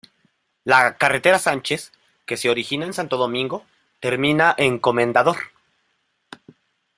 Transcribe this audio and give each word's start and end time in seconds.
La 0.63 0.97
"Carretera 0.97 1.37
Sánchez", 1.37 1.91
que 2.25 2.35
se 2.35 2.49
origina 2.49 2.87
en 2.87 2.93
Santo 2.93 3.17
Domingo, 3.17 3.67
termina 3.99 4.55
en 4.57 4.79
Comendador. 4.79 5.37